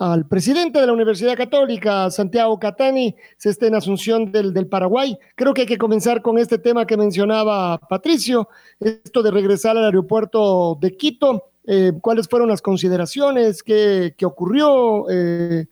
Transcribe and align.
Al 0.00 0.26
presidente 0.26 0.80
de 0.80 0.86
la 0.86 0.94
Universidad 0.94 1.36
Católica, 1.36 2.10
Santiago 2.10 2.58
Catani, 2.58 3.14
se 3.36 3.50
está 3.50 3.66
en 3.66 3.74
Asunción 3.74 4.32
del, 4.32 4.54
del, 4.54 4.66
Paraguay. 4.66 5.18
Creo 5.36 5.52
que 5.52 5.62
hay 5.62 5.66
que 5.66 5.76
comenzar 5.76 6.22
con 6.22 6.38
este 6.38 6.56
tema 6.56 6.86
que 6.86 6.96
mencionaba 6.96 7.76
Patricio, 7.76 8.48
esto 8.80 9.22
de 9.22 9.30
regresar 9.30 9.76
al 9.76 9.84
aeropuerto 9.84 10.78
de 10.80 10.96
Quito. 10.96 11.50
Eh, 11.66 11.92
¿Cuáles 12.00 12.28
fueron 12.30 12.48
las 12.48 12.62
consideraciones? 12.62 13.62
¿Qué, 13.62 14.14
qué 14.16 14.24
ocurrió? 14.24 15.04
Eh, 15.10 15.66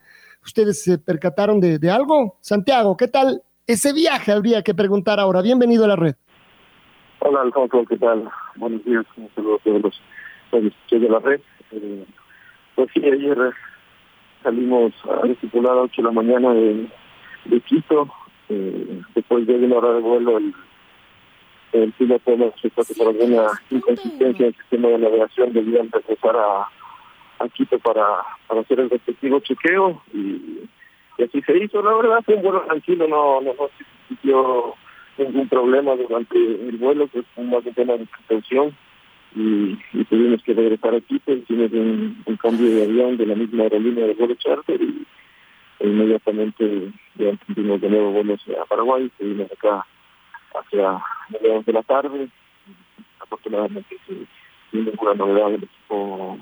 ¿Ustedes 0.45 0.83
se 0.83 0.99
percataron 0.99 1.59
de, 1.59 1.79
de, 1.79 1.89
algo? 1.89 2.37
Santiago, 2.39 2.95
¿qué 2.95 3.07
tal 3.07 3.41
ese 3.65 3.93
viaje? 3.93 4.31
Habría 4.31 4.61
que 4.61 4.75
preguntar 4.75 5.19
ahora. 5.19 5.41
Bienvenido 5.41 5.85
a 5.85 5.87
la 5.87 5.95
red. 5.95 6.13
Hola, 7.21 7.41
Alfonso, 7.41 7.83
¿qué 7.89 7.97
tal? 7.97 8.29
Buenos 8.57 8.85
días, 8.85 9.05
un 9.17 9.27
saludo 9.33 9.55
a 9.55 9.59
todos 9.63 9.81
los 9.81 10.01
de 10.91 11.09
la 11.09 11.17
red. 11.17 11.41
Eh, 11.71 12.05
pues 12.75 12.89
sí, 12.93 13.03
ayer 13.03 13.35
salimos 14.43 14.93
a 15.05 15.27
estipular 15.27 15.73
a 15.73 15.81
8 15.81 16.01
de 16.01 16.07
la 16.07 16.11
mañana 16.11 16.53
de, 16.53 16.87
de 17.45 17.61
Quito, 17.61 18.07
eh, 18.49 19.01
después 19.15 19.45
de 19.45 19.55
una 19.55 19.77
hora 19.77 19.93
de 19.93 19.99
vuelo 19.99 20.37
el, 20.37 20.53
el 21.73 21.91
piloto 21.93 22.35
nos 22.35 22.53
que 22.55 22.69
por 22.69 23.07
alguna 23.07 23.47
inconsistencia 23.69 24.45
en 24.45 24.49
el 24.49 24.55
sistema 24.55 24.87
de 24.89 24.97
navegación 24.97 25.53
debían 25.53 25.91
regresar 25.91 26.35
a, 26.35 26.67
a 27.39 27.49
Quito 27.49 27.79
para, 27.79 28.23
para 28.47 28.61
hacer 28.61 28.79
el 28.79 28.89
respectivo 28.89 29.39
chequeo 29.39 30.01
y, 30.13 30.67
y, 31.17 31.23
así 31.23 31.41
se 31.41 31.57
hizo, 31.57 31.81
la 31.81 31.93
verdad 31.95 32.23
fue 32.25 32.35
un 32.35 32.43
vuelo 32.43 32.61
tranquilo, 32.61 33.07
no, 33.07 33.41
no, 33.41 33.53
no 33.53 33.69
existió 34.07 34.75
ningún 35.17 35.49
problema 35.49 35.95
durante 35.95 36.37
el 36.37 36.77
vuelo, 36.77 37.07
que 37.09 37.19
es 37.19 37.25
más 37.37 37.65
un 37.65 37.73
tema 37.73 37.93
de 37.93 38.05
precaución 38.05 38.75
y, 39.35 39.77
y, 39.93 40.03
tuvimos 40.05 40.41
que 40.43 40.53
regresar 40.53 40.95
aquí, 40.95 41.19
pues 41.19 41.39
hicimos 41.39 41.71
un, 41.71 42.23
un, 42.25 42.37
cambio 42.37 42.69
de 42.69 42.83
avión 42.83 43.17
de 43.17 43.25
la 43.27 43.35
misma 43.35 43.63
aerolínea 43.63 44.07
de 44.07 44.13
vuelo 44.13 44.35
charter 44.35 44.81
y 44.81 45.05
e 45.79 45.87
inmediatamente 45.87 46.91
ya 47.15 47.31
tuvimos 47.47 47.79
de 47.79 47.89
nuevo 47.89 48.11
vuelos 48.11 48.41
a 48.61 48.65
Paraguay, 48.65 49.09
seguimos 49.17 49.51
acá 49.51 49.85
hacia 50.53 51.01
mediados 51.29 51.65
de 51.65 51.73
la 51.73 51.83
tarde, 51.83 52.27
afortunadamente 53.19 53.97
sin, 54.05 54.27
ninguna 54.71 55.13
novedad 55.13 55.51
del 55.51 55.63
equipo 55.63 56.37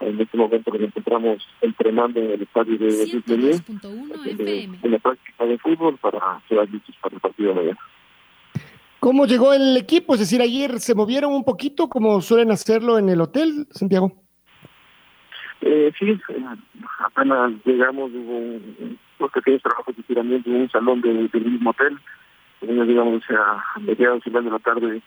en 0.00 0.20
este 0.20 0.36
momento 0.36 0.70
nos 0.72 0.80
encontramos 0.82 1.48
entrenando 1.60 2.20
en 2.20 2.32
el 2.32 2.42
estadio 2.42 2.76
de 2.76 3.04
Disney, 3.04 3.60
en 4.82 4.90
la 4.90 4.98
práctica 4.98 5.44
de 5.46 5.58
fútbol 5.58 5.96
para 5.98 6.40
ser 6.48 6.68
listos 6.70 6.96
para 7.00 7.14
el 7.14 7.20
partido 7.20 7.50
de 7.50 7.54
mañana. 7.54 7.78
¿Cómo 9.02 9.26
llegó 9.26 9.52
el 9.52 9.76
equipo? 9.76 10.14
Es 10.14 10.20
decir, 10.20 10.40
ayer 10.40 10.78
se 10.78 10.94
movieron 10.94 11.32
un 11.32 11.42
poquito 11.42 11.88
como 11.88 12.20
suelen 12.20 12.52
hacerlo 12.52 13.00
en 13.00 13.08
el 13.08 13.20
hotel, 13.20 13.66
Santiago. 13.70 14.12
Eh, 15.60 15.90
sí, 15.98 16.16
apenas 17.00 17.50
llegamos, 17.64 18.12
hubo 18.14 18.38
un, 18.38 18.98
trabajos 19.18 19.96
de 19.96 20.04
tiramiento 20.04 20.48
en 20.48 20.54
un 20.54 20.70
salón 20.70 21.00
de, 21.00 21.28
del 21.32 21.44
mismo 21.44 21.70
hotel. 21.70 21.98
digamos, 22.60 23.24
a 23.30 23.80
mediados 23.80 24.22
de 24.22 24.40
la 24.40 24.58
tarde 24.60 25.02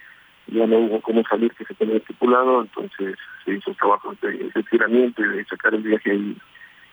ya 0.48 0.68
no 0.68 0.78
hubo 0.78 1.00
cómo 1.00 1.24
salir 1.30 1.54
que 1.54 1.64
se 1.64 1.74
tenía 1.76 1.96
estipulado, 1.96 2.64
entonces 2.64 3.16
se 3.46 3.54
hizo 3.54 3.74
trabajos 3.76 4.20
de, 4.20 4.52
de 4.54 4.64
tiramiento 4.64 5.24
y 5.24 5.38
de 5.38 5.46
sacar 5.46 5.74
el 5.74 5.84
viaje 5.84 6.12
en, 6.12 6.38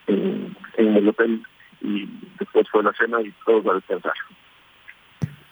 en 0.06 0.96
el 0.96 1.08
hotel 1.08 1.42
y 1.80 2.08
después 2.38 2.69
fue 2.70 2.84
la 2.84 2.92
cena 2.92 3.20
y 3.22 3.34
todos 3.44 3.66
a 3.66 3.74
descansar. 3.74 4.14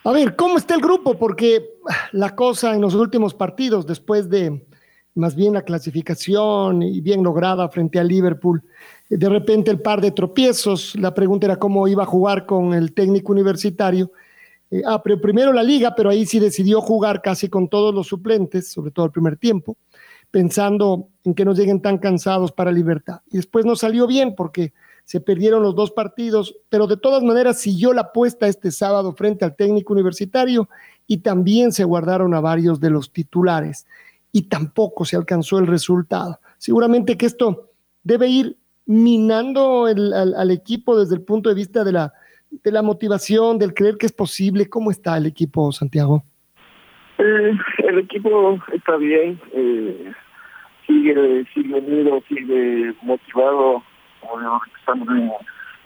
A 0.03 0.11
ver, 0.11 0.35
¿cómo 0.35 0.57
está 0.57 0.73
el 0.73 0.81
grupo? 0.81 1.15
Porque 1.15 1.75
la 2.11 2.35
cosa 2.35 2.73
en 2.73 2.81
los 2.81 2.95
últimos 2.95 3.35
partidos, 3.35 3.85
después 3.85 4.29
de 4.29 4.65
más 5.13 5.35
bien 5.35 5.53
la 5.53 5.61
clasificación 5.61 6.81
y 6.81 7.01
bien 7.01 7.21
lograda 7.21 7.69
frente 7.69 7.99
a 7.99 8.03
Liverpool, 8.03 8.63
de 9.09 9.29
repente 9.29 9.69
el 9.69 9.79
par 9.79 10.01
de 10.01 10.11
tropiezos, 10.11 10.95
la 10.95 11.13
pregunta 11.13 11.45
era 11.45 11.57
cómo 11.57 11.87
iba 11.87 12.01
a 12.01 12.07
jugar 12.07 12.47
con 12.47 12.73
el 12.73 12.93
técnico 12.93 13.31
universitario. 13.31 14.11
Eh, 14.71 14.81
ah, 14.87 15.03
pero 15.03 15.21
primero 15.21 15.53
la 15.53 15.61
liga, 15.61 15.93
pero 15.95 16.09
ahí 16.09 16.25
sí 16.25 16.39
decidió 16.39 16.81
jugar 16.81 17.21
casi 17.21 17.47
con 17.47 17.67
todos 17.67 17.93
los 17.93 18.07
suplentes, 18.07 18.71
sobre 18.71 18.89
todo 18.89 19.05
el 19.05 19.11
primer 19.11 19.37
tiempo, 19.37 19.77
pensando 20.31 21.09
en 21.23 21.35
que 21.35 21.45
no 21.45 21.53
lleguen 21.53 21.79
tan 21.79 21.99
cansados 21.99 22.51
para 22.51 22.71
Libertad. 22.71 23.19
Y 23.29 23.37
después 23.37 23.65
no 23.65 23.75
salió 23.75 24.07
bien 24.07 24.33
porque 24.33 24.73
se 25.11 25.19
perdieron 25.19 25.61
los 25.61 25.75
dos 25.75 25.91
partidos, 25.91 26.55
pero 26.69 26.87
de 26.87 26.95
todas 26.95 27.21
maneras 27.21 27.59
siguió 27.59 27.91
la 27.91 27.99
apuesta 27.99 28.47
este 28.47 28.71
sábado 28.71 29.11
frente 29.11 29.43
al 29.43 29.57
técnico 29.57 29.91
universitario 29.91 30.69
y 31.05 31.17
también 31.17 31.73
se 31.73 31.83
guardaron 31.83 32.33
a 32.33 32.39
varios 32.39 32.79
de 32.79 32.91
los 32.91 33.11
titulares 33.11 33.85
y 34.31 34.43
tampoco 34.43 35.03
se 35.03 35.17
alcanzó 35.17 35.59
el 35.59 35.67
resultado. 35.67 36.39
Seguramente 36.57 37.17
que 37.17 37.25
esto 37.25 37.71
debe 38.03 38.29
ir 38.29 38.55
minando 38.85 39.85
al, 39.87 40.49
equipo 40.49 40.97
desde 40.97 41.15
el 41.15 41.23
punto 41.23 41.49
de 41.49 41.55
vista 41.55 41.83
de 41.83 41.91
la, 41.91 42.13
de 42.49 42.71
la 42.71 42.81
motivación, 42.81 43.59
del 43.59 43.73
creer 43.73 43.97
que 43.97 44.05
es 44.05 44.13
posible. 44.13 44.69
¿Cómo 44.69 44.91
está 44.91 45.17
el 45.17 45.25
equipo, 45.25 45.73
Santiago? 45.73 46.23
Eh, 47.17 47.51
el 47.79 47.99
equipo 47.99 48.57
está 48.71 48.95
bien, 48.95 49.41
eh, 49.51 50.09
sigue, 50.87 51.45
sigue 51.53 51.73
unido, 51.73 52.23
sigue 52.29 52.95
motivado 53.01 53.83
como 54.21 54.61
estamos 54.77 55.07
en, 55.09 55.31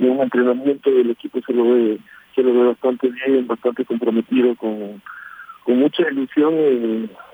un 0.10 0.22
entrenamiento 0.22 0.90
y 0.90 1.02
el 1.02 1.12
equipo 1.12 1.40
se 1.42 1.54
lo 1.54 1.64
ve 1.74 2.00
se 2.36 2.44
lo 2.44 2.54
ve 2.54 2.68
bastante 2.68 3.10
bien, 3.10 3.48
bastante 3.48 3.86
comprometido 3.86 4.56
con, 4.56 5.02
con 5.64 5.80
mucha 5.80 6.04
ilusión 6.10 6.54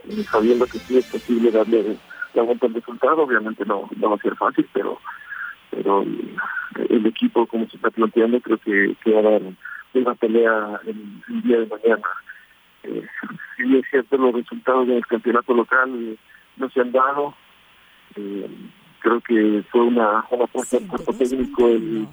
y, 0.07 0.23
sabiendo 0.23 0.66
que 0.66 0.78
sí 0.78 0.97
es 0.97 1.11
posible 1.11 1.51
darle 1.51 1.97
la 2.34 2.44
vuelta 2.44 2.67
al 2.67 2.73
resultado, 2.75 3.23
obviamente 3.23 3.66
no, 3.66 3.90
va 4.03 4.16
a 4.16 4.19
ser 4.19 4.35
fácil, 4.35 4.67
pero 4.73 5.00
pero 5.72 6.03
el, 6.03 7.06
equipo 7.06 7.47
como 7.47 7.67
se 7.67 7.78
está 7.78 7.90
planteando 7.90 8.40
creo 8.41 8.57
que, 8.57 9.11
va 9.11 9.19
a 9.19 9.31
dar 9.31 9.41
una 9.94 10.16
pelea 10.16 10.79
el, 10.85 11.41
día 11.44 11.59
de 11.59 11.66
mañana. 11.66 12.07
Eh, 12.84 13.07
si 13.57 13.78
es 13.78 13.85
cierto 13.90 14.17
los 14.17 14.35
resultados 14.35 14.88
del 14.88 15.06
campeonato 15.06 15.53
local 15.53 16.17
no 16.57 16.69
se 16.69 16.81
han 16.81 16.91
dado, 16.91 17.34
eh, 18.16 18.50
creo 19.01 19.19
que 19.22 19.63
fue 19.72 19.81
una, 19.81 20.25
una 20.29 20.45
apuesta 20.45 20.78
del 20.78 20.88
cuerpo 20.88 21.13
técnico 21.13 21.67
el, 21.67 22.07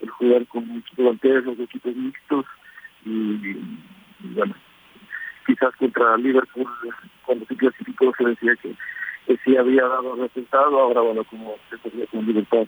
el 0.00 0.08
jugar 0.10 0.46
con 0.46 0.64
equipos 0.78 1.06
alternos, 1.06 1.58
equipos 1.60 1.94
mixtos 1.94 2.46
y, 3.04 3.10
y, 3.10 4.34
bueno, 4.34 4.54
quizás 5.46 5.74
contra 5.76 6.16
Liverpool 6.16 6.68
cuando 7.24 7.44
se 7.46 7.56
clasificó 7.56 8.12
se 8.16 8.24
decía 8.24 8.56
que, 8.56 8.74
que 9.26 9.36
sí 9.44 9.56
había 9.56 9.86
dado 9.86 10.16
resultado, 10.16 10.78
ahora 10.80 11.02
bueno, 11.02 11.24
como 11.24 11.56
se 11.68 11.78
podía 11.78 12.06
con 12.06 12.26
Libertad 12.26 12.66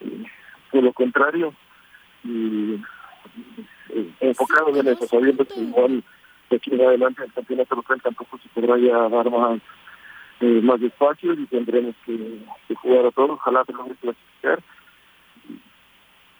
eh, 0.00 0.24
fue 0.70 0.82
lo 0.82 0.92
contrario 0.92 1.54
y 2.24 2.74
eh, 3.90 4.10
enfocado 4.20 4.74
en 4.76 4.88
eso, 4.88 5.06
sabiendo 5.06 5.44
que 5.44 5.60
igual 5.60 6.02
de 6.50 6.56
aquí 6.56 6.72
en 6.72 6.80
adelante 6.80 7.24
el 7.24 7.32
campeonato 7.32 7.74
local 7.74 8.00
tampoco 8.02 8.38
se 8.38 8.48
podrá 8.48 8.78
ya 8.78 9.08
dar 9.08 9.30
más 9.30 9.60
eh, 10.40 10.60
más 10.62 10.80
espacios 10.80 11.38
y 11.38 11.46
tendremos 11.46 11.94
que, 12.06 12.40
jugar 12.76 13.06
a 13.06 13.10
todos, 13.10 13.30
ojalá 13.30 13.64
tengamos 13.64 13.92
que 13.92 13.98
clasificar 13.98 14.60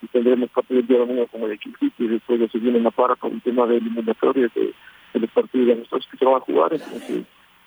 y 0.01 0.07
tendremos 0.07 0.51
partidos 0.51 0.87
de 0.87 0.99
domingo 0.99 1.27
como 1.27 1.47
el 1.47 1.53
equipo 1.53 1.79
y 1.81 2.07
después 2.07 2.39
de 2.39 2.49
seguir 2.49 2.77
en 2.77 2.85
la 2.85 2.93
para 2.93 3.17
por 3.17 3.33
el 3.33 3.43
tema 3.43 3.67
de 3.67 3.79
eliminatorias 3.79 4.55
de, 4.55 4.73
de 5.15 5.21
los 5.21 5.31
partidos 5.31 5.67
de 5.67 5.77
nosotros 5.77 6.07
que 6.11 6.17
se 6.17 6.25
van 6.25 6.37
a 6.37 6.41
jugar, 6.41 6.75
entonces 6.75 7.25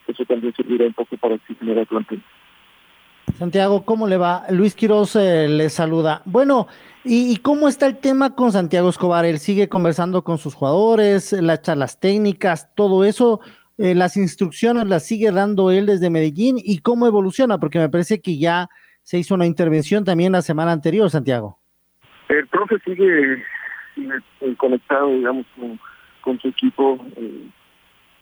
eso 0.08 0.26
también 0.26 0.54
servirá 0.56 0.86
un 0.86 0.94
poco 0.94 1.18
para 1.18 1.36
oxigenar 1.36 1.78
el 1.78 1.86
plantel. 1.86 2.22
Santiago, 3.38 3.84
¿cómo 3.84 4.08
le 4.08 4.18
va? 4.18 4.46
Luis 4.50 4.76
Quiroz 4.76 5.16
eh, 5.16 5.48
le 5.48 5.70
saluda. 5.70 6.22
Bueno, 6.26 6.68
¿y, 7.04 7.32
¿y, 7.32 7.38
cómo 7.38 7.68
está 7.68 7.88
el 7.88 7.98
tema 7.98 8.36
con 8.36 8.52
Santiago 8.52 8.90
Escobar? 8.90 9.26
Él 9.26 9.40
sigue 9.40 9.68
conversando 9.68 10.24
con 10.24 10.38
sus 10.38 10.54
jugadores, 10.54 11.34
las 11.34 11.62
charlas 11.62 12.00
técnicas, 12.00 12.70
todo 12.76 13.04
eso. 13.04 13.42
Eh, 13.82 13.96
las 13.96 14.16
instrucciones 14.16 14.88
las 14.88 15.06
sigue 15.06 15.32
dando 15.32 15.72
él 15.72 15.86
desde 15.88 16.10
Medellín 16.10 16.58
y 16.58 16.80
cómo 16.80 17.08
evoluciona, 17.08 17.58
porque 17.58 17.80
me 17.80 17.90
parece 17.90 18.22
que 18.22 18.38
ya 18.38 18.70
se 19.02 19.18
hizo 19.18 19.34
una 19.36 19.48
intervención 19.48 20.04
también 20.04 20.34
la 20.34 20.42
semana 20.42 20.72
anterior, 20.72 21.10
Santiago. 21.10 21.58
El 22.30 22.48
profe 22.48 22.78
sigue, 22.86 23.44
sigue 23.96 24.56
conectado, 24.58 25.10
digamos, 25.10 25.46
con, 25.56 25.80
con 26.22 26.40
su 26.40 26.50
equipo. 26.50 27.04
Eh, 27.18 27.50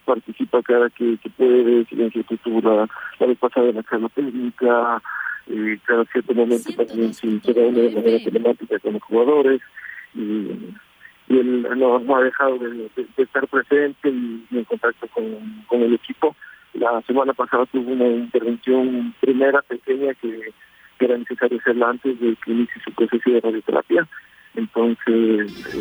participa 0.06 0.64
cada 0.64 0.90
que, 0.90 1.18
que 1.22 1.30
puede, 1.30 1.86
silencio 1.86 2.26
cultura, 2.26 2.88
la 3.20 3.28
vez 3.28 3.38
pasada 3.38 3.68
en 3.68 3.76
la 3.76 3.84
charla 3.84 4.10
técnica, 4.10 5.02
eh, 5.48 5.78
cada 5.86 6.06
cierto 6.06 6.34
momento 6.34 6.74
también 6.74 7.14
se, 7.14 7.28
una 7.28 7.42
de 7.44 7.92
manera 7.94 8.24
telemática 8.24 8.80
con 8.80 8.94
los 8.94 9.04
jugadores. 9.04 9.62
Y, 10.16 10.74
y 11.30 11.38
él 11.38 11.68
no, 11.78 12.16
ha 12.16 12.24
dejado 12.24 12.58
de, 12.58 12.90
estar 13.18 13.48
presente 13.48 14.10
y, 14.10 14.46
en 14.52 14.64
contacto 14.66 15.08
con, 15.08 15.64
con 15.68 15.81
el 15.84 15.94
equipo. 15.94 16.36
La 16.74 17.02
semana 17.04 17.34
pasada 17.34 17.68
tuvo 17.68 17.92
una 17.92 18.08
intervención 18.08 19.14
primera 19.22 19.62
pequeña 19.62 20.14
que, 20.16 20.52
era 21.00 21.18
necesario 21.18 21.58
hacerla 21.60 21.92
antes 21.92 22.20
de 22.20 22.36
que 22.44 22.52
inicie 22.52 22.81
su 22.84 22.92
proceso 22.92 23.30
de 23.30 23.40
radioterapia. 23.40 24.06
Entonces, 24.56 25.76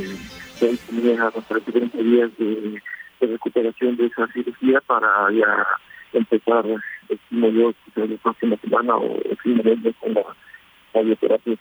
eh, 0.60 0.76
tenía 0.86 1.30
prácticamente 1.48 2.00
días 2.00 2.30
de, 2.38 2.80
recuperación 3.20 3.96
de 3.96 4.06
esa 4.06 4.28
cirugía 4.28 4.80
para 4.82 5.08
ya 5.32 5.66
empezar, 6.12 6.64
estimo 7.08 7.48
yo, 7.48 7.74
la 7.96 8.16
próxima 8.18 8.56
semana 8.58 8.94
o 8.94 9.16
el 9.24 9.36
fin 9.38 9.56
de 9.56 9.76
mes 9.76 9.96
con 9.98 10.14
la 10.14 10.22
radioterapia 10.94 11.56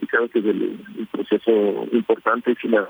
que 0.00 0.38
es 0.38 0.44
el, 0.44 1.08
proceso 1.10 1.86
importante 1.92 2.52
y 2.52 2.54
final. 2.56 2.88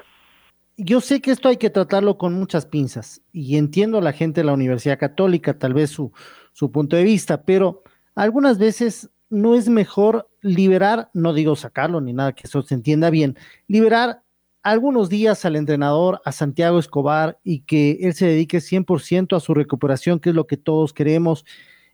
Yo 0.76 1.00
sé 1.00 1.20
que 1.20 1.30
esto 1.30 1.48
hay 1.48 1.56
que 1.56 1.70
tratarlo 1.70 2.16
con 2.16 2.34
muchas 2.34 2.66
pinzas 2.66 3.22
y 3.32 3.56
entiendo 3.56 3.98
a 3.98 4.02
la 4.02 4.12
gente 4.12 4.40
de 4.40 4.46
la 4.46 4.54
Universidad 4.54 4.98
Católica, 4.98 5.58
tal 5.58 5.74
vez 5.74 5.90
su, 5.90 6.12
su 6.52 6.72
punto 6.72 6.96
de 6.96 7.04
vista, 7.04 7.44
pero 7.44 7.82
algunas 8.14 8.58
veces 8.58 9.10
no 9.28 9.54
es 9.54 9.68
mejor 9.68 10.28
liberar, 10.40 11.10
no 11.14 11.32
digo 11.32 11.56
sacarlo 11.56 12.00
ni 12.00 12.12
nada 12.12 12.32
que 12.32 12.46
eso 12.46 12.62
se 12.62 12.74
entienda 12.74 13.10
bien, 13.10 13.36
liberar 13.66 14.22
algunos 14.62 15.08
días 15.08 15.44
al 15.44 15.56
entrenador, 15.56 16.20
a 16.24 16.32
Santiago 16.32 16.78
Escobar, 16.78 17.38
y 17.42 17.60
que 17.60 17.98
él 18.02 18.14
se 18.14 18.26
dedique 18.26 18.58
100% 18.58 19.36
a 19.36 19.40
su 19.40 19.54
recuperación, 19.54 20.20
que 20.20 20.30
es 20.30 20.36
lo 20.36 20.46
que 20.46 20.56
todos 20.56 20.92
queremos, 20.92 21.44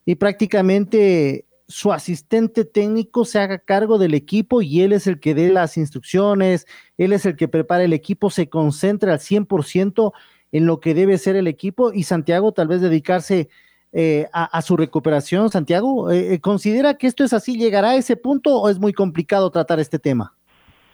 y 0.05 0.17
prácticamente 0.17 1.47
su 1.69 1.93
asistente 1.93 2.65
técnico 2.65 3.25
se 3.25 3.39
haga 3.39 3.59
cargo 3.59 3.99
del 3.99 4.15
equipo 4.15 4.63
y 4.63 4.81
él 4.81 4.93
es 4.93 5.07
el 5.07 5.21
que 5.21 5.35
dé 5.35 5.53
las 5.53 5.77
instrucciones, 5.77 6.67
él 6.97 7.13
es 7.13 7.27
el 7.27 7.37
que 7.37 7.47
prepara 7.47 7.85
el 7.85 7.93
equipo, 7.93 8.31
se 8.31 8.49
concentra 8.49 9.13
al 9.13 9.19
100% 9.19 10.13
en 10.53 10.67
lo 10.67 10.81
que 10.81 10.95
debe 10.95 11.19
ser 11.19 11.37
el 11.37 11.47
equipo 11.47 11.93
y 11.93 12.05
Santiago 12.05 12.53
tal 12.53 12.69
vez 12.69 12.81
dedicarse 12.81 13.49
eh, 13.93 14.27
a, 14.33 14.45
a, 14.45 14.63
su 14.63 14.77
recuperación. 14.77 15.51
Santiago, 15.51 16.11
eh, 16.11 16.35
eh, 16.35 16.41
¿considera 16.41 16.95
que 16.95 17.07
esto 17.07 17.23
es 17.23 17.33
así? 17.33 17.57
¿Llegará 17.59 17.91
a 17.91 17.97
ese 17.97 18.17
punto 18.17 18.57
o 18.59 18.69
es 18.69 18.79
muy 18.79 18.93
complicado 18.93 19.51
tratar 19.51 19.79
este 19.79 19.99
tema? 19.99 20.35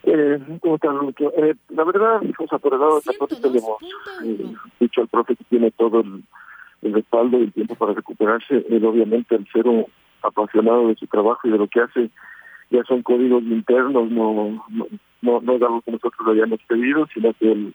Eh, 0.05 0.39
eh, 0.39 1.55
la 1.69 1.83
verdad, 1.83 2.21
o 2.37 2.47
sea, 2.47 2.59
por 2.59 2.73
el 2.73 2.79
lado 2.79 2.99
de 2.99 3.17
Católica 3.17 3.49
le 3.49 3.57
hemos 3.57 3.77
eh, 4.23 4.55
dicho 4.79 5.01
al 5.01 5.07
profe 5.07 5.35
que 5.35 5.43
tiene 5.45 5.71
todo 5.71 6.01
el, 6.01 6.23
el 6.83 6.93
respaldo 6.93 7.39
y 7.39 7.43
el 7.43 7.53
tiempo 7.53 7.75
para 7.75 7.93
recuperarse. 7.93 8.65
Él 8.69 8.85
obviamente 8.85 9.35
al 9.35 9.47
ser 9.51 9.67
un 9.67 9.85
apasionado 10.27 10.87
de 10.87 10.95
su 10.95 11.07
trabajo 11.07 11.47
y 11.47 11.51
de 11.51 11.57
lo 11.57 11.67
que 11.67 11.81
hace, 11.81 12.09
ya 12.69 12.83
son 12.83 13.03
códigos 13.03 13.43
internos, 13.43 14.09
no 14.11 14.63
no, 14.69 14.87
no, 15.21 15.41
no 15.41 15.53
es 15.55 15.61
algo 15.61 15.81
que 15.81 15.91
nosotros 15.91 16.25
lo 16.25 16.31
hayamos 16.31 16.59
pedido, 16.67 17.07
sino 17.13 17.33
que 17.33 17.51
él, 17.51 17.73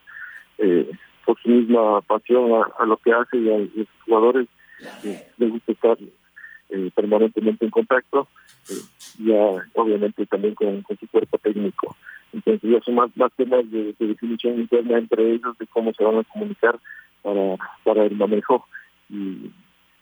eh, 0.58 0.90
por 1.24 1.40
su 1.40 1.48
misma 1.48 2.00
pasión 2.02 2.50
a, 2.78 2.84
lo 2.84 2.96
que 2.98 3.12
hace 3.12 3.36
y 3.36 3.50
a, 3.50 3.58
los 3.58 3.88
jugadores, 4.04 4.48
eh, 5.04 5.28
le 5.38 5.48
gusta 5.48 5.72
estar 5.72 5.96
eh, 6.70 6.90
permanentemente 6.94 7.64
en 7.64 7.70
contacto, 7.70 8.28
ya 9.18 9.68
obviamente 9.74 10.26
también 10.26 10.54
con, 10.54 10.84
su 10.98 11.06
cuerpo 11.08 11.38
técnico. 11.38 11.96
Entonces 12.32 12.70
ya 12.70 12.80
son 12.82 12.94
más, 12.94 13.16
más 13.16 13.32
temas 13.36 13.68
de, 13.70 13.94
de 13.98 14.06
definición 14.06 14.60
interna 14.60 14.98
entre 14.98 15.32
ellos, 15.32 15.58
de 15.58 15.66
cómo 15.66 15.92
se 15.92 16.04
van 16.04 16.18
a 16.18 16.24
comunicar 16.24 16.78
para, 17.22 17.56
para 17.84 18.04
el 18.04 18.16
manejo. 18.16 18.66
Y, 19.08 19.50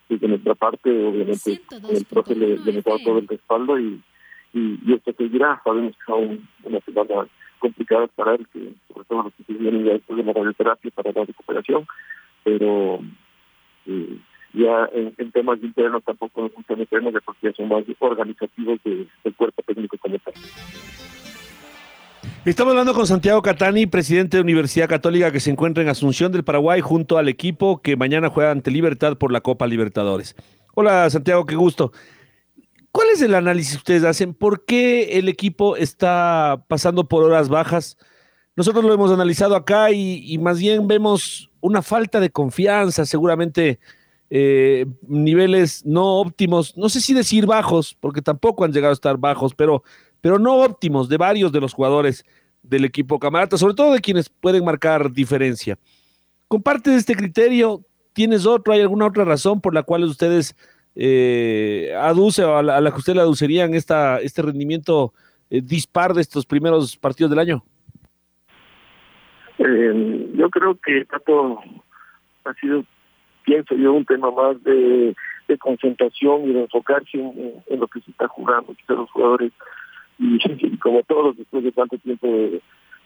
y 0.09 0.17
de 0.17 0.29
nuestra 0.29 0.55
parte, 0.55 0.91
obviamente, 0.91 1.61
el 1.91 2.05
profe 2.07 2.35
le, 2.35 2.59
le 2.59 2.83
todo 2.83 3.19
el 3.19 3.29
respaldo 3.29 3.79
y, 3.79 4.01
y, 4.55 4.79
y, 4.85 4.95
esto 4.95 5.13
seguirá. 5.13 5.61
Sabemos 5.65 5.95
que 5.97 6.05
son 6.07 6.49
una 6.65 6.81
semana 6.81 7.29
complicada 7.59 8.07
para 8.09 8.35
él, 8.35 8.47
que 8.53 8.73
sobre 8.89 9.05
todo 9.05 9.25
los 9.25 9.33
que 9.35 9.53
vienen 9.53 9.85
ya 9.85 9.93
después 9.93 10.17
de 10.17 10.25
la 10.25 10.33
radioterapia 10.33 10.91
para 10.93 11.13
la 11.13 11.25
recuperación, 11.25 11.87
pero 12.43 13.01
eh, 13.87 14.19
ya 14.55 14.89
en, 14.93 15.15
en, 15.19 15.31
temas 15.33 15.63
internos 15.63 16.03
tampoco 16.05 16.43
nos 16.43 16.55
gusta 16.55 16.77
meternos 16.77 17.15
porque 17.25 17.53
son 17.53 17.69
más 17.69 17.85
organizativos 17.99 18.79
de, 18.85 19.07
del 19.25 19.35
cuerpo 19.35 19.63
técnico 19.63 19.99
como 19.99 20.19
tal. 20.19 20.35
Estamos 22.45 22.71
hablando 22.71 22.95
con 22.95 23.07
Santiago 23.07 23.43
Catani, 23.43 23.87
presidente 23.87 24.37
de 24.37 24.43
Universidad 24.43 24.89
Católica 24.89 25.33
que 25.33 25.41
se 25.41 25.51
encuentra 25.51 25.83
en 25.83 25.89
Asunción 25.89 26.33
del 26.33 26.45
Paraguay 26.45 26.81
junto 26.81 27.19
al 27.19 27.29
equipo 27.29 27.83
que 27.83 27.97
mañana 27.97 28.31
juega 28.31 28.53
ante 28.53 28.71
Libertad 28.71 29.19
por 29.19 29.33
la 29.33 29.41
Copa 29.41 29.67
Libertadores. 29.67 30.35
Hola 30.75 31.11
Santiago, 31.11 31.45
qué 31.45 31.57
gusto. 31.57 31.93
¿Cuál 32.91 33.09
es 33.13 33.21
el 33.23 33.35
análisis 33.35 33.73
que 33.73 33.79
ustedes 33.79 34.05
hacen? 34.05 34.35
¿Por 34.35 34.65
qué 34.65 35.19
el 35.19 35.29
equipo 35.29 35.77
está 35.77 36.65
pasando 36.69 37.07
por 37.09 37.25
horas 37.25 37.49
bajas? 37.49 37.99
Nosotros 38.57 38.85
lo 38.85 38.95
hemos 38.95 39.13
analizado 39.13 39.55
acá 39.55 39.91
y, 39.91 40.39
más 40.39 40.59
bien 40.59 40.89
vemos 40.89 41.51
una 41.61 41.83
falta 41.83 42.19
de 42.19 42.31
confianza, 42.31 43.05
seguramente 43.05 43.79
eh, 44.31 44.87
niveles 45.07 45.85
no 45.85 46.17
óptimos, 46.21 46.77
no 46.77 46.89
sé 46.89 47.01
si 47.01 47.15
decir 47.15 47.47
bajos, 47.47 47.97
porque 48.01 48.23
tampoco 48.23 48.65
han 48.65 48.73
llegado 48.73 48.91
a 48.91 48.95
estar 48.95 49.17
bajos, 49.17 49.55
pero 49.55 49.83
pero 50.21 50.39
no 50.39 50.57
óptimos 50.57 51.09
de 51.09 51.17
varios 51.17 51.53
de 51.53 51.61
los 51.61 51.75
jugadores 51.75 52.25
del 52.63 52.85
equipo 52.85 53.19
camarata, 53.19 53.57
sobre 53.57 53.75
todo 53.75 53.93
de 53.93 54.01
quienes 54.01 54.29
pueden 54.29 54.65
marcar 54.65 55.13
diferencia. 55.13 55.79
¿Comparte 56.49 56.95
este 56.95 57.15
criterio? 57.15 57.83
¿Tienes 58.13 58.47
otro? 58.47 58.73
¿Hay 58.73 58.81
alguna 58.81 59.07
otra 59.07 59.25
razón 59.25 59.61
por 59.61 59.75
la 59.75 59.83
cual 59.83 60.05
ustedes 60.05 60.57
eh, 60.97 61.93
aduce 61.97 62.43
o 62.43 62.57
a 62.57 62.63
la, 62.63 62.91
que 62.91 62.99
usted 62.99 63.15
le 63.15 63.21
aducerían 63.21 63.75
este 63.75 64.43
rendimiento 64.43 65.13
eh, 65.51 65.61
dispar 65.63 66.13
de 66.15 66.23
estos 66.23 66.45
primeros 66.45 66.97
partidos 66.97 67.31
del 67.31 67.39
año? 67.39 67.63
Eh, 69.59 70.31
yo 70.35 70.51
creo 70.51 70.77
que 70.77 71.05
Tato 71.05 71.61
ha 72.45 72.55
sido, 72.55 72.85
pienso 73.45 73.75
yo, 73.75 73.93
un 73.93 74.05
tema 74.05 74.31
más 74.31 74.63
de, 74.63 75.15
concentración 75.61 76.45
y 76.45 76.53
de 76.53 76.61
enfocarse 76.63 77.19
en, 77.19 77.81
lo 77.81 77.87
que 77.89 78.01
se 78.01 78.11
está 78.11 78.29
jugando. 78.29 78.75
Los 78.87 79.11
jugadores 79.11 79.53
y, 80.19 80.77
como 80.79 81.03
todos 81.03 81.37
después 81.37 81.65
de 81.65 81.73
tanto 81.73 81.99
tiempo 81.99 82.27
de, 82.27 82.61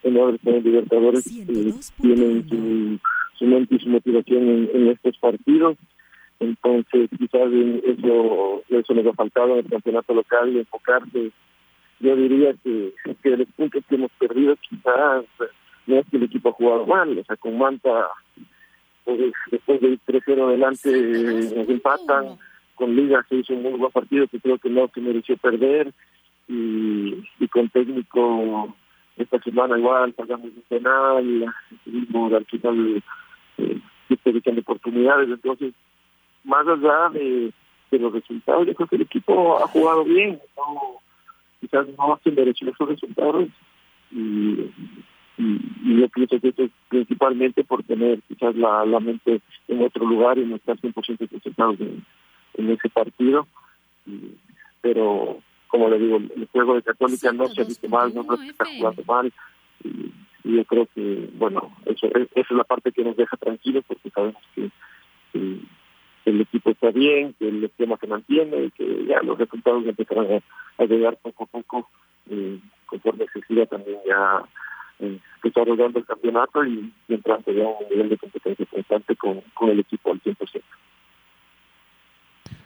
haber 0.05 0.35
estado 0.35 0.57
en 0.57 0.65
Libertadores 0.65 1.27
eh, 1.27 1.75
tienen 2.01 2.49
su, 2.49 2.99
su 3.39 3.45
mente 3.45 3.77
y 3.77 3.79
su 3.79 3.89
motivación 3.89 4.49
en, 4.49 4.71
en 4.75 4.89
estos 4.89 5.17
partidos. 5.19 5.77
Entonces 6.41 7.09
quizás 7.17 7.53
eso 7.85 8.63
eso 8.69 8.95
nos 8.95 9.07
ha 9.07 9.13
faltado 9.13 9.53
en 9.53 9.59
el 9.59 9.71
campeonato 9.71 10.15
local 10.15 10.57
enfocarse. 10.57 11.31
Yo 12.01 12.17
diría 12.17 12.53
que, 12.65 12.93
que 13.23 13.37
los 13.37 13.49
puntos 13.57 13.85
que 13.89 13.95
hemos 13.95 14.11
perdido 14.19 14.57
quizás 14.69 15.25
no 15.87 15.99
es 15.99 16.07
que 16.11 16.17
el 16.17 16.25
equipo 16.25 16.49
ha 16.49 16.53
jugado 16.53 16.87
mal 16.87 17.17
o 17.17 17.25
sea 17.25 17.37
con 17.37 17.59
Manta 17.59 18.09
pues, 19.05 19.33
después 19.51 19.81
de 19.81 19.89
ir 19.91 20.01
3-0 20.07 20.43
adelante 20.43 21.57
nos 21.57 21.69
empatan. 21.69 22.39
con 22.75 22.97
Liga 22.97 23.25
se 23.29 23.37
hizo 23.37 23.55
un 23.55 23.63
muy 23.63 23.73
buen 23.73 23.93
partido 23.93 24.27
que 24.27 24.41
creo 24.41 24.59
que 24.59 24.71
no 24.71 24.89
se 24.93 25.01
mereció 25.01 25.37
perder 25.37 25.93
y, 26.49 27.49
con 27.49 27.69
técnico 27.69 28.75
esta 29.17 29.39
semana 29.41 29.79
igual 29.79 30.13
pagamos 30.15 30.47
un 30.47 30.63
penal, 30.69 31.55
estuvimos 31.71 32.33
al 32.33 32.47
final 32.47 33.03
eh, 33.59 33.81
de 34.09 34.61
oportunidades, 34.61 35.29
entonces 35.29 35.75
más 36.45 36.67
allá 36.67 37.11
de, 37.11 37.53
de, 37.91 37.99
los 37.99 38.13
resultados, 38.13 38.67
yo 38.67 38.75
creo 38.75 38.89
que 38.89 38.97
el 38.97 39.03
equipo 39.03 39.63
ha 39.63 39.69
jugado 39.69 40.05
bien, 40.05 40.41
no, 40.57 41.01
quizás 41.61 41.87
no 41.97 42.19
se 42.23 42.31
mereció 42.31 42.71
esos 42.71 42.89
resultados 42.89 43.49
y, 44.11 44.71
y, 45.39 45.61
y, 45.85 46.01
yo 46.01 46.09
pienso 46.09 46.41
que 46.41 46.49
esto 46.49 46.65
es 46.65 46.71
principalmente 46.89 47.65
por 47.65 47.83
tener 47.85 48.21
quizás 48.29 48.57
la, 48.57 48.85
la 48.85 49.01
mente 49.01 49.41
en 49.69 49.83
otro 49.83 50.07
lugar 50.07 50.39
y 50.39 50.45
no 50.45 50.57
estar 50.57 50.77
100% 50.77 51.29
concentrados 51.29 51.81
en, 51.81 52.05
en 52.55 52.71
ese 52.71 52.89
partido, 52.89 53.47
y, 54.07 54.35
pero 54.81 55.39
como 55.73 55.89
le 55.89 55.99
digo, 55.99 56.19
el 56.19 56.49
juego 56.53 56.75
de 56.75 56.83
Católica 56.83 57.33
no 57.33 57.49
se 57.49 57.63
ha 57.63 57.65
visto 57.65 57.89
mal, 57.89 58.15
no, 58.15 58.37
se 58.37 58.49
está 58.49 58.67
jugando 58.67 59.03
mal. 59.05 59.33
Y, 59.83 60.13
y, 60.45 60.57
yo 60.57 60.65
creo 60.67 60.87
que, 60.95 61.31
bueno, 61.33 61.75
eso, 61.87 62.09
esa 62.15 62.29
es 62.35 62.51
la 62.51 62.65
parte 62.65 62.93
que 62.93 63.03
nos 63.03 63.17
deja 63.17 63.39
tranquilos 63.39 63.83
porque 63.89 64.11
sabemos 64.11 64.43
que, 64.55 64.71
que, 65.33 65.61
el 66.27 66.41
equipo 66.43 66.71
está 66.71 66.91
bien, 66.91 67.35
que 67.39 67.49
el 67.49 67.65
esquema 67.65 67.97
se 67.97 68.07
mantiene 68.07 68.65
y 68.65 68.71
que 68.73 69.07
ya 69.07 69.23
los 69.23 69.39
resultados 69.39 69.87
empezarán 69.87 70.27
a, 70.31 70.83
a 70.83 70.87
llegar 70.87 71.17
poco 71.17 71.45
a 71.45 71.47
poco, 71.47 71.89
eh, 72.29 72.61
conforme 72.85 73.25
se 73.33 73.41
siga 73.49 73.65
también 73.65 73.99
ya 74.07 74.45
eh, 74.99 75.19
desarrollando 75.43 76.01
el 76.01 76.05
campeonato 76.05 76.65
y 76.67 76.93
mientras 77.09 77.43
ya 77.47 77.67
un 77.67 77.89
nivel 77.91 78.11
de 78.11 78.19
competencia 78.19 78.67
constante 78.67 79.17
con, 79.17 79.41
con 79.55 79.71
el 79.71 79.81
equipo 79.81 80.13
al 80.13 80.21
100%. 80.21 80.63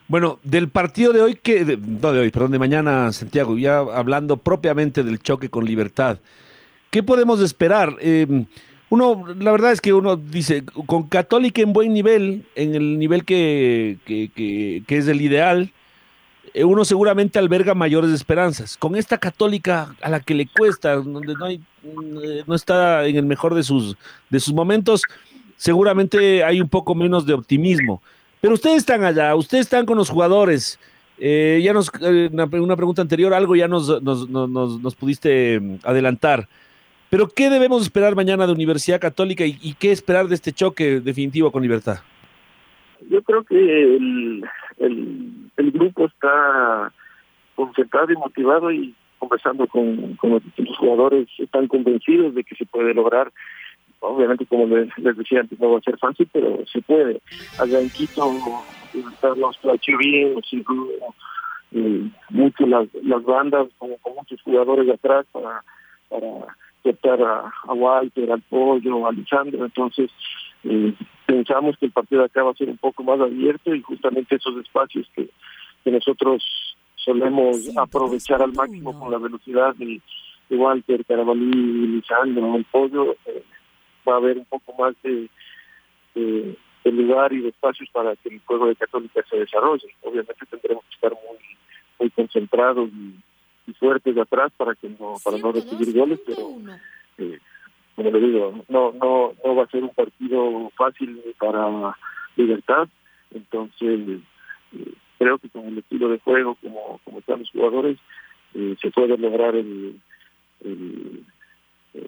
Bueno, 0.09 0.39
del 0.45 0.69
partido 0.69 1.13
de 1.13 1.21
hoy, 1.21 1.35
que 1.35 1.79
no 1.79 2.13
de 2.13 2.21
hoy, 2.21 2.31
perdón, 2.31 2.53
de 2.53 2.59
mañana, 2.59 3.13
Santiago, 3.13 3.59
ya 3.59 3.79
hablando 3.79 4.37
propiamente 4.37 5.03
del 5.03 5.21
choque 5.21 5.49
con 5.49 5.65
Libertad, 5.65 6.19
¿qué 6.91 7.03
podemos 7.03 7.41
esperar? 7.41 7.97
Eh, 8.01 8.45
uno, 8.89 9.25
la 9.39 9.51
verdad 9.51 9.73
es 9.73 9.81
que 9.81 9.93
uno 9.93 10.17
dice, 10.17 10.65
con 10.87 11.09
Católica 11.09 11.61
en 11.61 11.73
buen 11.73 11.93
nivel, 11.93 12.45
en 12.55 12.75
el 12.77 12.99
nivel 12.99 13.25
que, 13.25 13.99
que 14.07 14.97
es 14.97 15.09
el 15.09 15.21
ideal, 15.21 15.73
eh, 16.57 16.65
uno 16.65 16.87
seguramente 16.87 17.39
alberga 17.39 17.75
mayores 17.75 18.11
esperanzas. 18.13 18.79
Con 18.79 18.97
esta 18.97 19.19
Católica 19.19 19.95
a 20.01 20.09
la 20.09 20.21
que 20.21 20.35
le 20.35 20.47
cuesta, 20.47 20.95
donde 20.95 21.35
no, 21.35 21.45
hay, 21.45 21.61
eh, 21.85 22.45
no 22.47 22.55
está 22.55 23.05
en 23.05 23.17
el 23.17 23.27
mejor 23.27 23.55
de 23.55 23.63
sus, 23.63 23.95
de 24.31 24.41
sus 24.41 24.55
momentos, 24.55 25.03
seguramente 25.59 26.43
hay 26.45 26.63
un 26.63 26.69
poco 26.71 26.95
menos 26.95 27.27
de 27.27 27.35
optimismo. 27.35 28.01
Pero 28.47 28.55
ustedes 28.55 28.77
están 28.77 29.03
allá, 29.03 29.35
ustedes 29.35 29.63
están 29.63 29.85
con 29.87 29.99
los 29.99 30.09
jugadores. 30.09 30.79
Eh, 31.19 31.61
ya 31.65 31.73
nos, 31.73 31.91
eh, 32.01 32.31
una, 32.31 32.47
pregunta 32.77 33.03
anterior, 33.03 33.35
algo 33.35 33.57
ya 33.57 33.67
nos, 33.67 34.01
nos, 34.01 34.29
nos, 34.31 34.95
pudiste 34.95 35.59
mm, 35.59 35.79
adelantar. 35.83 36.47
Pero 37.11 37.27
¿qué 37.27 37.51
debemos 37.51 37.83
esperar 37.83 38.15
mañana 38.15 38.47
de 38.47 38.53
Universidad 38.53 39.01
Católica 39.01 39.45
y, 39.45 39.75
qué 39.81 39.91
esperar 39.91 40.29
de 40.29 40.37
este 40.37 40.53
choque 40.53 41.01
definitivo 41.01 41.51
con 41.51 41.61
Libertad? 41.61 41.97
Yo 43.11 43.21
creo 43.25 43.43
que 43.43 43.57
el, 43.57 44.45
el, 44.79 45.73
grupo 45.73 46.07
está 46.07 46.93
concentrado 47.57 48.13
y 48.13 48.17
motivado 48.17 48.71
y 48.71 48.95
conversando 49.19 49.67
con, 49.67 50.15
con 50.15 50.41
los 50.57 50.77
jugadores, 50.79 51.27
están 51.39 51.67
convencidos 51.67 52.33
de 52.37 52.45
que 52.45 52.55
se 52.55 52.65
puede 52.65 52.95
lograr 52.95 53.33
obviamente 54.07 54.47
como 54.47 54.67
les, 54.67 54.89
les, 54.99 55.17
decía 55.17 55.41
antes 55.41 55.59
no 55.61 55.73
va 55.73 55.79
a 55.79 55.83
ser 55.83 55.99
fácil 55.99 56.29
pero 56.33 56.65
se 56.67 56.81
puede. 56.83 57.21
Allá 57.59 57.81
en 57.81 57.91
Quito 57.91 58.31
Carlos 59.21 59.59
bien 59.99 60.35
eh, 61.73 62.11
mucho 62.31 62.67
las, 62.67 62.89
las 63.03 63.23
bandas 63.25 63.69
con, 63.79 63.95
con, 63.97 64.15
muchos 64.15 64.41
jugadores 64.43 64.87
de 64.87 64.95
atrás 64.95 65.27
para 65.33 65.63
para 66.09 66.57
aceptar 66.81 67.21
a, 67.21 67.53
a 67.65 67.73
Walter, 67.73 68.31
al 68.31 68.43
Pollo, 68.43 69.07
a 69.07 69.11
Alejandro, 69.11 69.65
entonces 69.65 70.11
eh, 70.63 70.95
pensamos 71.27 71.77
que 71.79 71.87
el 71.87 71.93
partido 71.93 72.25
acá 72.25 72.43
va 72.43 72.53
a 72.53 72.55
ser 72.55 72.69
un 72.69 72.79
poco 72.79 73.03
más 73.03 73.21
abierto 73.21 73.75
y 73.75 73.83
justamente 73.83 74.37
esos 74.37 74.57
espacios 74.59 75.11
que, 75.15 75.29
que 75.85 75.91
nosotros 75.91 76.45
solemos 76.95 77.57
aprovechar 77.77 78.43
al 78.43 78.53
máximo 78.53 78.99
con 78.99 79.11
la 79.11 79.19
velocidad 79.19 79.75
de, 79.77 80.01
de 80.49 80.57
Walter, 80.57 81.05
Carabalí, 81.05 81.87
Lisandro, 81.87 82.57
el 82.57 82.65
Pollo, 82.65 83.17
eh, 83.27 83.43
va 84.07 84.15
a 84.15 84.17
haber 84.17 84.39
un 84.39 84.45
poco 84.45 84.75
más 84.79 84.95
de, 85.03 85.29
lugar 86.85 87.33
y 87.33 87.41
de 87.41 87.49
espacios 87.49 87.89
para 87.91 88.15
que 88.17 88.29
el 88.29 88.41
juego 88.41 88.69
de 88.69 88.77
Católica 88.77 89.21
se 89.29 89.37
desarrolle. 89.37 89.89
Obviamente 90.03 90.47
tendremos 90.49 90.85
que 90.85 90.95
estar 90.95 91.13
muy 91.13 91.39
muy 91.99 92.11
concentrados 92.11 92.89
y, 92.91 93.15
fuertes 93.75 94.15
de 94.15 94.21
atrás 94.21 94.53
para 94.57 94.75
que 94.77 94.89
no 94.89 95.17
para 95.23 95.39
no 95.39 95.51
recibir 95.51 95.93
goles, 95.93 96.21
pero 96.25 96.57
eh, 97.19 97.39
como 97.97 98.11
le 98.11 98.21
digo, 98.21 98.65
no 98.69 98.93
no 98.93 99.35
no 99.45 99.57
va 99.57 99.65
a 99.65 99.67
ser 99.67 99.83
un 99.83 99.91
partido 99.91 100.71
fácil 100.77 101.21
para 101.37 101.97
Libertad, 102.37 102.89
entonces 103.33 104.21
eh, 104.73 104.93
creo 105.19 105.39
que 105.39 105.51
con 105.51 105.67
el 105.67 105.79
estilo 105.79 106.09
de 106.09 106.21
juego 106.21 106.57
como 106.63 107.01
como 107.05 107.19
están 107.19 107.41
los 107.41 107.51
jugadores 107.51 107.99
eh, 108.55 108.77
se 108.81 108.91
puede 108.93 109.19
lograr 109.19 109.57
el 109.57 110.01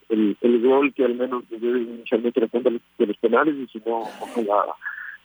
el, 0.09 0.37
el 0.41 0.63
gol 0.63 0.93
que 0.95 1.05
al 1.05 1.15
menos 1.15 1.45
inicialmente 1.51 2.41
le 2.41 2.49
cuenta 2.49 2.71
de 2.71 3.07
los 3.07 3.17
penales 3.19 3.55
y 3.57 3.67
si 3.69 3.83
no, 3.87 4.01
ojalá 4.21 4.75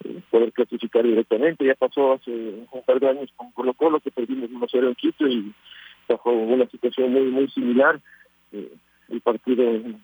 eh, 0.03 0.22
poder 0.29 0.51
clasificar 0.51 1.03
directamente. 1.03 1.65
Ya 1.65 1.75
pasó 1.75 2.13
hace 2.13 2.32
un 2.32 2.84
par 2.86 3.00
de 3.00 3.10
años 3.10 3.29
con 3.36 3.51
Colo 3.51 3.74
Colo 3.74 4.00
que 4.00 4.12
perdimos 4.12 4.50
1-0 4.50 4.88
en 4.88 4.96
Quito 4.96 5.27
y 5.27 5.53
bajo 6.08 6.32
una 6.32 6.67
situación 6.67 7.12
muy 7.12 7.24
muy 7.24 7.48
similar. 7.50 8.00
Eh, 8.51 8.72
el 9.10 9.22
partido 9.22 9.63
en, 9.63 10.01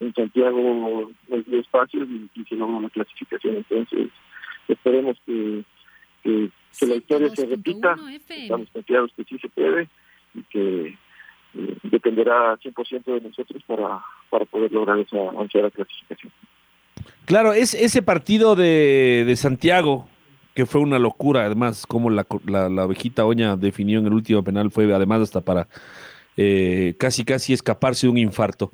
en 0.00 0.14
Santiago 0.14 1.10
nos 1.28 1.46
dio 1.46 1.60
espacios 1.60 2.08
y, 2.08 2.40
y 2.40 2.44
se 2.44 2.56
logró 2.56 2.76
una 2.76 2.90
clasificación. 2.90 3.56
Entonces, 3.56 4.08
esperemos 4.68 5.18
que, 5.26 5.64
que, 6.22 6.50
que 6.78 6.86
la 6.86 6.96
historia 6.96 7.28
se 7.30 7.46
repita. 7.46 7.96
Estamos 8.28 8.70
confiados 8.70 9.12
que 9.16 9.24
sí 9.24 9.38
se 9.38 9.48
puede 9.48 9.88
y 10.34 10.42
que 10.44 10.98
eh, 11.56 11.76
dependerá 11.84 12.56
100% 12.58 13.04
de 13.04 13.20
nosotros 13.20 13.62
para, 13.66 14.02
para 14.30 14.44
poder 14.44 14.72
lograr 14.72 14.98
esa 14.98 15.16
ansiada 15.38 15.70
clasificación. 15.70 16.32
Claro, 17.24 17.52
es 17.52 17.74
ese 17.74 18.02
partido 18.02 18.54
de, 18.54 19.24
de 19.26 19.36
Santiago, 19.36 20.08
que 20.54 20.66
fue 20.66 20.80
una 20.80 20.98
locura, 20.98 21.44
además, 21.44 21.86
como 21.86 22.08
la, 22.10 22.26
la, 22.46 22.68
la, 22.68 22.82
abejita 22.82 23.26
Oña 23.26 23.56
definió 23.56 23.98
en 23.98 24.06
el 24.06 24.12
último 24.12 24.42
penal, 24.42 24.70
fue 24.70 24.92
además 24.94 25.20
hasta 25.20 25.40
para 25.40 25.68
eh, 26.36 26.94
casi 26.98 27.24
casi 27.24 27.52
escaparse 27.52 28.06
de 28.06 28.10
un 28.12 28.18
infarto. 28.18 28.70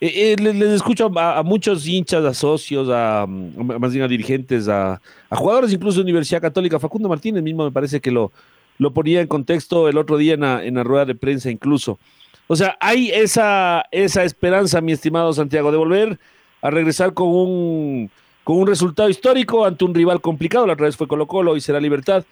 Eh, 0.00 0.32
eh, 0.32 0.36
les, 0.42 0.56
escucho 0.62 1.10
a, 1.16 1.42
muchos 1.44 1.86
hinchas, 1.86 2.24
a 2.24 2.34
socios, 2.34 2.88
a, 2.90 3.24
más 3.28 3.92
bien 3.92 4.04
a 4.04 4.08
dirigentes, 4.08 4.68
a, 4.68 5.00
a, 5.30 5.36
jugadores 5.36 5.72
incluso 5.72 5.98
de 5.98 6.02
Universidad 6.02 6.40
Católica. 6.40 6.80
Facundo 6.80 7.08
Martínez 7.08 7.42
mismo 7.42 7.64
me 7.64 7.70
parece 7.70 8.00
que 8.00 8.10
lo, 8.10 8.32
lo 8.78 8.92
ponía 8.92 9.20
en 9.20 9.28
contexto 9.28 9.88
el 9.88 9.96
otro 9.96 10.16
día 10.16 10.34
en 10.34 10.40
la, 10.40 10.64
en 10.64 10.74
la 10.74 10.82
rueda 10.82 11.04
de 11.04 11.14
prensa 11.14 11.50
incluso. 11.50 12.00
O 12.46 12.56
sea, 12.56 12.76
hay 12.80 13.10
esa, 13.10 13.84
esa 13.90 14.24
esperanza, 14.24 14.80
mi 14.80 14.92
estimado 14.92 15.32
Santiago, 15.32 15.70
de 15.70 15.78
volver 15.78 16.18
a 16.60 16.70
regresar 16.70 17.14
con 17.14 17.28
un, 17.28 18.10
con 18.44 18.58
un 18.58 18.66
resultado 18.66 19.08
histórico 19.08 19.64
ante 19.64 19.84
un 19.84 19.94
rival 19.94 20.20
complicado. 20.20 20.66
La 20.66 20.74
otra 20.74 20.86
vez 20.86 20.96
fue 20.96 21.08
Colo 21.08 21.26
Colo 21.26 21.56
y 21.56 21.60
será 21.60 21.80
Libertad. 21.80 22.24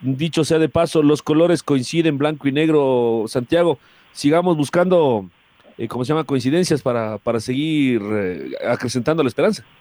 Dicho 0.00 0.44
sea 0.44 0.58
de 0.58 0.68
paso, 0.68 1.02
los 1.02 1.22
colores 1.22 1.62
coinciden 1.62 2.18
blanco 2.18 2.48
y 2.48 2.52
negro, 2.52 3.24
Santiago. 3.26 3.78
Sigamos 4.12 4.56
buscando, 4.56 5.28
eh, 5.78 5.88
¿cómo 5.88 6.04
se 6.04 6.12
llama?, 6.12 6.24
coincidencias 6.24 6.82
para, 6.82 7.18
para 7.18 7.40
seguir 7.40 8.02
eh, 8.02 8.52
acrecentando 8.68 9.22
la 9.22 9.28
esperanza. 9.28 9.64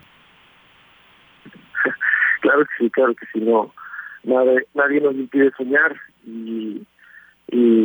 Claro 2.41 2.65
que 2.65 2.72
sí, 2.77 2.89
claro 2.89 3.15
que 3.15 3.25
sí. 3.32 3.39
No, 3.39 3.74
nadie, 4.24 4.67
nadie 4.74 5.00
nos 5.00 5.15
impide 5.15 5.50
soñar 5.58 5.96
y, 6.25 6.86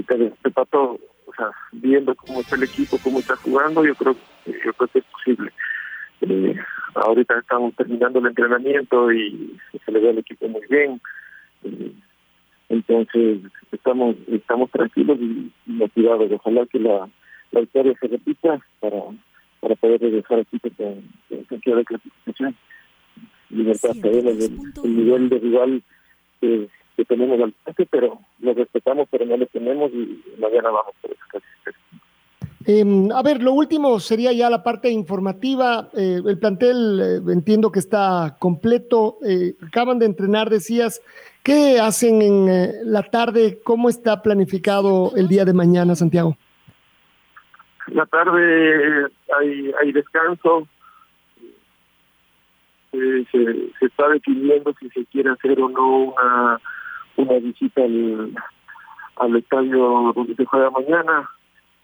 te, 0.02 0.32
te 0.42 0.50
pato, 0.50 0.98
viendo 1.72 2.14
cómo 2.14 2.40
está 2.40 2.56
el 2.56 2.64
equipo, 2.64 2.98
cómo 3.02 3.18
está 3.18 3.36
jugando, 3.36 3.84
yo 3.84 3.94
creo, 3.94 4.16
yo 4.46 4.72
creo 4.74 4.88
que 4.88 4.98
es 4.98 5.04
posible. 5.06 5.52
Eh, 6.20 6.56
ahorita 6.94 7.38
estamos 7.38 7.74
terminando 7.74 8.18
el 8.18 8.26
entrenamiento 8.26 9.12
y 9.12 9.56
se 9.84 9.92
le 9.92 10.00
ve 10.00 10.10
al 10.10 10.18
equipo 10.18 10.48
muy 10.48 10.62
bien. 10.68 11.00
Eh, 11.64 11.92
entonces 12.68 13.40
estamos 13.72 14.16
estamos 14.26 14.70
tranquilos 14.70 15.18
y, 15.20 15.52
y 15.66 15.72
motivados. 15.72 16.30
Ojalá 16.32 16.66
que 16.66 16.78
la, 16.78 17.08
la 17.52 17.60
historia 17.60 17.94
se 18.00 18.08
repita 18.08 18.60
para 18.80 19.02
para 19.60 19.74
poder 19.74 20.00
regresar 20.00 20.40
aquí 20.40 20.58
con, 20.60 20.70
con 21.28 21.46
sentido 21.48 21.76
de 21.78 21.84
clasificación. 21.84 22.56
Libertad 23.50 23.94
sabemos 24.00 24.36
el, 24.36 24.58
el 24.84 24.96
nivel 24.96 25.28
de 25.28 25.38
rival 25.38 25.82
que, 26.40 26.68
que 26.98 27.04
tenemos 27.04 27.40
al 27.40 27.54
frente, 27.62 27.86
pero 27.88 28.18
lo 28.40 28.54
respetamos, 28.54 29.06
pero 29.08 29.24
no 29.24 29.36
lo 29.36 29.46
tenemos 29.46 29.92
y 29.92 30.20
mañana 30.36 30.70
vamos 30.70 30.92
por 31.00 31.14
clasificación. 31.30 32.00
Eh, 32.66 33.08
a 33.14 33.22
ver, 33.22 33.40
lo 33.40 33.52
último 33.52 34.00
sería 34.00 34.32
ya 34.32 34.50
la 34.50 34.64
parte 34.64 34.90
informativa. 34.90 35.90
Eh, 35.96 36.20
el 36.26 36.38
plantel 36.40 37.00
eh, 37.00 37.32
entiendo 37.32 37.70
que 37.70 37.78
está 37.78 38.36
completo. 38.40 39.18
Eh, 39.24 39.54
acaban 39.64 40.00
de 40.00 40.06
entrenar, 40.06 40.50
decías. 40.50 41.00
¿Qué 41.44 41.78
hacen 41.80 42.20
en 42.20 42.48
eh, 42.48 42.72
la 42.84 43.04
tarde? 43.04 43.60
¿Cómo 43.62 43.88
está 43.88 44.20
planificado 44.20 45.12
el 45.16 45.28
día 45.28 45.44
de 45.44 45.54
mañana, 45.54 45.94
Santiago? 45.94 46.36
La 47.86 48.06
tarde 48.06 49.06
hay, 49.38 49.72
hay 49.80 49.92
descanso. 49.92 50.66
Se, 52.90 53.24
se, 53.30 53.86
está 53.86 54.08
definiendo 54.08 54.74
si 54.80 54.88
se 54.90 55.04
quiere 55.06 55.30
hacer 55.30 55.60
o 55.60 55.68
no 55.68 55.98
una, 55.98 56.60
una 57.18 57.38
visita 57.38 57.82
al, 57.82 58.34
al 59.16 59.36
estadio 59.36 60.12
donde 60.14 60.34
se 60.34 60.44
juega 60.44 60.70
mañana 60.70 61.28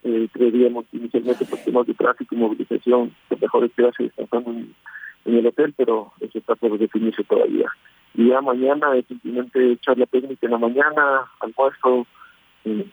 eh, 0.05 0.29
creeríamos 0.33 0.85
inicialmente 0.93 1.47
por 1.47 1.59
temas 1.61 1.87
de 1.87 1.95
tráfico 1.95 2.35
y 2.35 2.39
movilización, 2.39 3.15
lo 3.31 3.37
mejor 3.39 3.65
es 3.65 3.73
quedarse 3.73 4.03
descansando 4.03 4.51
en, 4.51 4.75
en, 5.25 5.35
el 5.37 5.47
hotel, 5.47 5.73
pero 5.77 6.13
eso 6.21 6.39
está 6.39 6.55
por 6.57 6.79
definirse 6.79 7.25
todavía. 7.25 7.71
Y 8.13 8.29
ya 8.29 8.43
mañana 8.43 8.95
es 8.97 9.07
simplemente 9.07 9.79
charla 9.79 10.05
técnica 10.05 10.47
en 10.47 10.53
la 10.53 10.59
mañana, 10.59 11.31
almuerzo, 11.41 12.07
eh, 12.67 12.87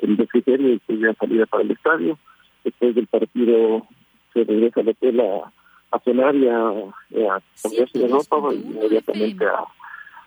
el 0.00 0.16
de 0.16 0.26
criterio 0.26 0.68
y 0.68 0.72
después 0.72 0.98
ya 0.98 1.14
salida 1.14 1.44
para 1.44 1.62
el 1.62 1.70
estadio. 1.70 2.18
Después 2.64 2.94
del 2.94 3.06
partido 3.06 3.86
se 4.32 4.44
regresa 4.44 4.80
al 4.80 4.88
hotel 4.88 5.20
a, 5.20 5.52
a 5.90 5.98
cenar 6.00 6.34
y 6.34 6.48
a, 6.48 6.68
a 6.68 7.42
cambiarse 7.62 7.98
de 7.98 8.08
ropa 8.08 8.54
y 8.54 8.56
inmediatamente 8.56 9.44
a, 9.44 9.64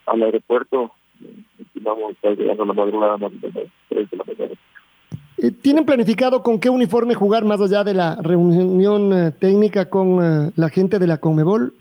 al 0.05 0.24
aeropuerto. 0.24 0.91
Estimamos 1.59 2.12
estar 2.12 2.35
llegando 2.38 2.63
a 2.63 2.67
la 2.67 2.74
madrugada 2.74 3.17
más 3.17 3.31
de 3.41 3.51
las 3.51 3.65
3 3.89 4.12
de 4.12 4.17
la 4.17 4.24
mañana. 4.24 4.59
Eh, 5.38 5.51
¿Tienen 5.51 5.85
planificado 5.85 6.43
con 6.43 6.59
qué 6.59 6.69
uniforme 6.69 7.13
jugar 7.13 7.45
más 7.45 7.62
allá 7.62 7.83
de 7.83 7.93
la 7.93 8.15
reunión 8.21 9.13
eh, 9.13 9.31
técnica 9.31 9.89
con 9.89 10.24
eh, 10.24 10.51
la 10.55 10.69
gente 10.69 11.00
de 11.00 11.07
la 11.07 11.17
Conmebol? 11.17 11.74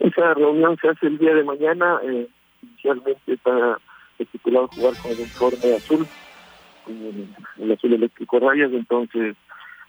Esa 0.00 0.34
reunión 0.34 0.76
se 0.80 0.88
hace 0.88 1.06
el 1.06 1.18
día 1.18 1.34
de 1.34 1.44
mañana. 1.44 1.98
Eh, 2.02 2.28
inicialmente 2.62 3.32
está 3.32 3.78
estipulado 4.18 4.68
jugar 4.68 4.94
con 5.00 5.10
el 5.12 5.18
uniforme 5.18 5.74
azul, 5.74 6.06
el, 6.88 7.28
el 7.58 7.72
azul 7.72 7.92
eléctrico 7.92 8.38
rayas, 8.38 8.72
entonces 8.72 9.36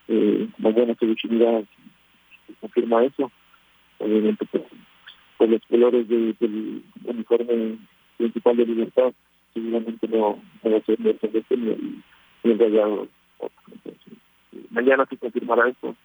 eh, 0.07 0.47
mañana 0.57 0.95
se 0.99 1.05
definirá 1.05 1.61
si 1.61 2.53
se 2.53 2.59
confirma 2.59 3.03
eso. 3.03 3.31
Obviamente, 3.99 4.45
pues, 4.51 4.63
con 5.37 5.51
los 5.51 5.61
colores 5.69 6.07
de, 6.07 6.35
del 6.39 6.83
uniforme 7.05 7.77
principal 8.17 8.57
de 8.57 8.65
Libertad, 8.65 9.13
seguramente 9.53 10.07
no, 10.07 10.39
no 10.63 10.71
va 10.71 10.77
a 10.77 10.81
ser 10.81 10.97
el 11.05 11.19
celeste 11.19 11.57
ni 11.57 11.69
el, 11.71 12.03
ni 12.43 12.51
el 12.51 12.59
rayado. 12.59 13.07
Entonces, 13.71 14.13
mañana 14.69 15.05
se 15.09 15.17
confirmará 15.17 15.69
eso 15.69 15.95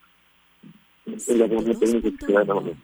en 1.06 1.38
la 1.38 1.46
reunión 1.46 1.78
técnica 1.78 2.10
que 2.10 2.26
se 2.26 2.32
da 2.32 2.42
en 2.42 2.48
la 2.48 2.54
mañana. 2.54 2.76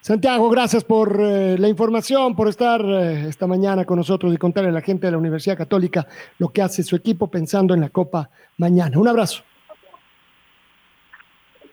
Santiago, 0.00 0.50
gracias 0.50 0.84
por 0.84 1.18
eh, 1.18 1.56
la 1.58 1.66
información, 1.66 2.36
por 2.36 2.48
estar 2.48 2.84
eh, 2.84 3.26
esta 3.26 3.46
mañana 3.46 3.86
con 3.86 3.96
nosotros 3.96 4.34
y 4.34 4.36
contarle 4.36 4.68
a 4.68 4.72
la 4.72 4.82
gente 4.82 5.06
de 5.06 5.12
la 5.12 5.16
Universidad 5.18 5.56
Católica 5.56 6.06
lo 6.38 6.50
que 6.50 6.60
hace 6.60 6.82
su 6.82 6.94
equipo 6.94 7.28
pensando 7.28 7.72
en 7.72 7.80
la 7.80 7.88
Copa 7.88 8.28
mañana. 8.58 8.98
Un 8.98 9.08
abrazo. 9.08 9.42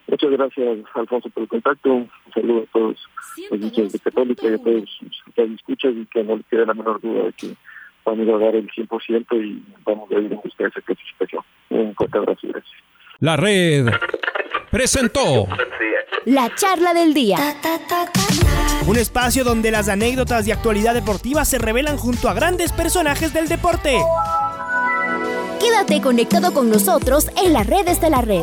Muchas 0.08 0.30
gracias, 0.30 0.78
Alfonso, 0.94 1.30
por 1.30 1.44
el 1.44 1.48
contacto. 1.48 1.90
Un 1.92 2.10
saludo 2.34 2.62
a 2.62 2.72
todos 2.72 2.96
los 3.50 3.60
hinchas 3.60 3.92
de 3.92 3.98
Católica 3.98 4.46
y 4.46 4.54
a 4.54 4.58
todos 4.58 4.98
los 5.00 5.34
que 5.34 5.42
escuchas 5.44 5.92
y 5.94 6.06
que 6.06 6.22
no 6.22 6.36
les 6.36 6.46
quede 6.46 6.66
la 6.66 6.74
menor 6.74 7.00
duda 7.00 7.24
de 7.24 7.32
que 7.32 7.54
vamos 8.04 8.28
a 8.28 8.44
dar 8.44 8.54
el 8.54 8.68
100% 8.68 9.44
y 9.44 9.62
vamos 9.84 10.10
a 10.10 10.14
ir 10.14 10.32
en 10.32 10.40
busca 10.40 10.64
de 10.64 10.68
esa 10.68 10.80
clasificación. 10.80 11.42
Un 11.70 11.94
fuerte 11.94 12.18
abrazo 12.18 12.40
y 12.42 12.48
gracias. 12.48 12.82
La 13.20 13.36
red 13.36 13.86
presentó 14.70 15.46
La 16.24 16.54
charla 16.54 16.92
del 16.94 17.14
día. 17.14 17.36
Un 18.86 18.96
espacio 18.96 19.44
donde 19.44 19.70
las 19.70 19.88
anécdotas 19.88 20.44
de 20.44 20.52
actualidad 20.52 20.94
deportiva 20.94 21.44
se 21.44 21.58
revelan 21.58 21.96
junto 21.96 22.28
a 22.28 22.34
grandes 22.34 22.72
personajes 22.72 23.32
del 23.32 23.48
deporte. 23.48 24.00
Quédate 25.60 26.00
conectado 26.00 26.52
con 26.52 26.68
nosotros 26.68 27.30
en 27.44 27.52
las 27.52 27.66
redes 27.66 28.00
de 28.00 28.10
la 28.10 28.20
red. 28.20 28.42